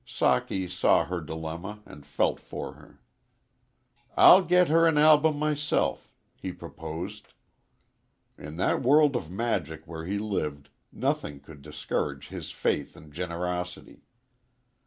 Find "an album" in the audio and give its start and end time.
4.87-5.37